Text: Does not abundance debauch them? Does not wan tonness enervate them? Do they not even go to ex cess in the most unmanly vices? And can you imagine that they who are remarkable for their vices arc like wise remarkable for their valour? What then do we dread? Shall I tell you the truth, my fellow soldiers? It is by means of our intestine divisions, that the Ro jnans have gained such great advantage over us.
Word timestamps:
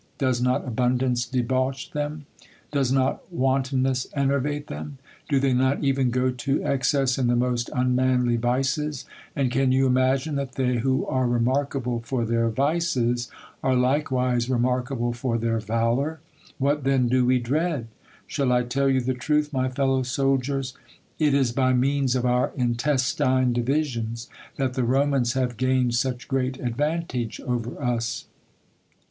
Does 0.17 0.41
not 0.41 0.67
abundance 0.67 1.27
debauch 1.27 1.91
them? 1.91 2.25
Does 2.71 2.91
not 2.91 3.31
wan 3.31 3.61
tonness 3.61 4.07
enervate 4.15 4.65
them? 4.65 4.97
Do 5.29 5.39
they 5.39 5.53
not 5.53 5.83
even 5.83 6.09
go 6.09 6.31
to 6.31 6.63
ex 6.63 6.89
cess 6.89 7.19
in 7.19 7.27
the 7.27 7.35
most 7.35 7.69
unmanly 7.71 8.35
vices? 8.35 9.05
And 9.35 9.51
can 9.51 9.71
you 9.71 9.85
imagine 9.85 10.33
that 10.37 10.53
they 10.55 10.77
who 10.77 11.05
are 11.05 11.27
remarkable 11.27 11.99
for 11.99 12.25
their 12.25 12.49
vices 12.49 13.29
arc 13.61 13.77
like 13.77 14.09
wise 14.09 14.49
remarkable 14.49 15.13
for 15.13 15.37
their 15.37 15.59
valour? 15.59 16.19
What 16.57 16.83
then 16.83 17.07
do 17.07 17.23
we 17.23 17.37
dread? 17.37 17.85
Shall 18.25 18.51
I 18.51 18.63
tell 18.63 18.89
you 18.89 19.01
the 19.01 19.13
truth, 19.13 19.53
my 19.53 19.69
fellow 19.69 20.01
soldiers? 20.01 20.73
It 21.19 21.35
is 21.35 21.51
by 21.51 21.73
means 21.73 22.15
of 22.15 22.25
our 22.25 22.53
intestine 22.55 23.53
divisions, 23.53 24.29
that 24.55 24.73
the 24.73 24.83
Ro 24.83 25.03
jnans 25.05 25.35
have 25.35 25.57
gained 25.57 25.93
such 25.93 26.27
great 26.27 26.57
advantage 26.59 27.39
over 27.41 27.79
us. 27.79 28.25